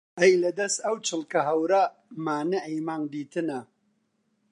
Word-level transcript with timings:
ئەی 0.19 0.33
لە 0.43 0.51
دەس 0.59 0.75
ئەو 0.85 0.95
چڵکە 1.07 1.41
هەورە 1.49 1.83
مانیعی 2.25 2.79
مانگ 2.87 3.05
دیتنە 3.13 3.59